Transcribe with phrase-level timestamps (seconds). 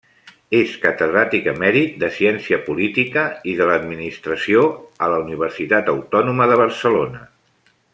[0.59, 4.67] És catedràtic emèrit de ciència política i de l'administració
[5.09, 7.27] a la Universitat Autònoma de Barcelona.